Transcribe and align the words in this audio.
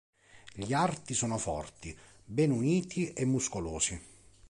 Gli 0.53 0.73
arti 0.73 1.13
sono 1.13 1.37
forti, 1.37 1.95
ben 2.25 2.49
uniti 2.49 3.13
e 3.13 3.23
muscolosi. 3.23 4.01